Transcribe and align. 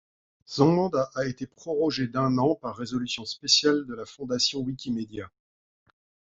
Son 0.47 0.71
mandat 0.73 1.11
a 1.13 1.27
été 1.27 1.45
prorogé 1.45 2.07
d'un 2.07 2.39
an 2.39 2.55
par 2.55 2.75
résolution 2.75 3.23
spéciale 3.23 3.85
de 3.85 3.93
la 3.93 4.07
fondation 4.07 4.57
Wikimedia. 4.61 5.29